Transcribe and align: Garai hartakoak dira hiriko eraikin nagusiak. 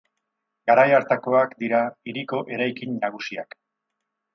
Garai 0.71 0.85
hartakoak 1.01 1.55
dira 1.61 1.85
hiriko 2.13 2.43
eraikin 2.59 3.01
nagusiak. 3.07 3.59